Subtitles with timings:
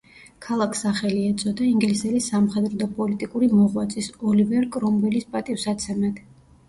[0.43, 6.19] ქალაქს სახელი ეწოდა, ინგლისელი სამხედრო და პოლიტიკური მოღვაწის, ოლივერ კრომველის პატივსაცემად.